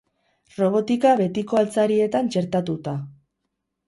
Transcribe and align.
Robotika 0.59 1.11
betiko 1.19 1.59
altzarietan 1.61 2.31
txertatuta. 2.37 2.95